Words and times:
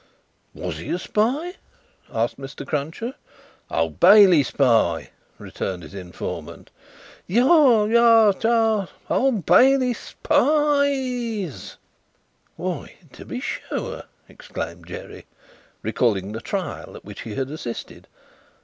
"Was 0.55 0.79
he 0.79 0.89
a 0.89 0.97
spy?" 0.97 1.57
asked 2.11 2.39
Mr. 2.39 2.65
Cruncher. 2.65 3.13
"Old 3.69 3.99
Bailey 3.99 4.41
spy," 4.41 5.11
returned 5.37 5.83
his 5.83 5.93
informant. 5.93 6.71
"Yaha! 7.29 8.31
Tst! 8.33 8.43
Yah! 8.45 8.87
Old 9.11 9.45
Bailey 9.45 9.93
Spi 9.93 10.33
i 10.33 10.85
ies!" 11.45 11.77
"Why, 12.55 12.97
to 13.11 13.25
be 13.25 13.39
sure!" 13.41 14.05
exclaimed 14.27 14.87
Jerry, 14.87 15.27
recalling 15.83 16.31
the 16.31 16.41
Trial 16.41 16.95
at 16.95 17.05
which 17.05 17.21
he 17.21 17.35
had 17.35 17.51
assisted. 17.51 18.07